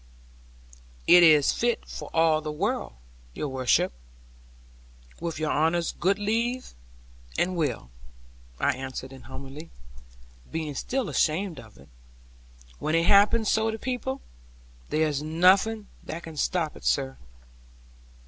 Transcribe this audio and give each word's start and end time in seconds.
'It 1.05 1.21
is 1.21 1.51
fit 1.53 1.85
for 1.85 2.09
all 2.11 2.41
the 2.41 2.51
world, 2.51 2.93
your 3.35 3.47
worship; 3.47 3.93
with 5.19 5.37
your 5.37 5.51
honour's 5.51 5.91
good 5.91 6.17
leave, 6.17 6.73
and 7.37 7.55
will,' 7.55 7.91
I 8.59 8.71
answered 8.73 9.13
in 9.13 9.25
humility, 9.25 9.69
being 10.51 10.73
still 10.73 11.07
ashamed 11.07 11.59
of 11.59 11.77
it; 11.77 11.87
'when 12.79 12.95
it 12.95 13.05
happens 13.05 13.47
so 13.51 13.69
to 13.69 13.77
people, 13.77 14.21
there 14.89 15.07
is 15.07 15.21
nothing 15.21 15.85
that 16.01 16.23
can 16.23 16.35
stop 16.35 16.75
it, 16.75 16.83
sir.' 16.83 17.17